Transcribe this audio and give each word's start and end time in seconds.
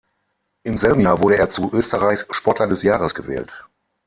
Im 0.63 0.77
selben 0.77 1.01
Jahr 1.01 1.19
wurde 1.21 1.37
er 1.37 1.49
zu 1.49 1.69
Österreichs 1.73 2.25
Sportler 2.31 2.65
des 2.65 2.81
Jahres 2.81 3.13
gewählt. 3.13 3.67